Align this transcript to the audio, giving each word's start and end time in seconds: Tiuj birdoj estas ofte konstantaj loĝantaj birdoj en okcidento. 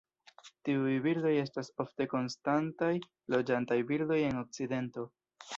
Tiuj 0.67 0.93
birdoj 1.03 1.33
estas 1.41 1.69
ofte 1.85 2.09
konstantaj 2.15 2.91
loĝantaj 3.35 3.81
birdoj 3.93 4.21
en 4.33 4.45
okcidento. 4.45 5.11